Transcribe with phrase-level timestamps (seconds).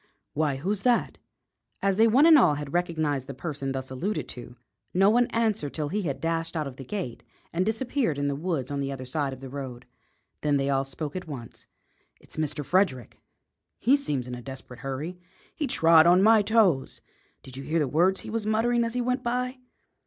[0.33, 1.19] "Why, who's that?"
[1.79, 4.55] As they one and all had recognised the person thus alluded to,
[4.95, 7.21] no one answered till he had dashed out of the gate
[7.53, 9.85] and disappeared in the woods on the other side of the road.
[10.41, 11.67] Then they all spoke at once.
[12.19, 12.65] "It's Mr.
[12.65, 13.19] Frederick!"
[13.77, 15.19] "He seems in a desperate hurry."
[15.55, 17.01] "He trod on my toes."
[17.43, 19.59] "Did you hear the words he was muttering as he went by?"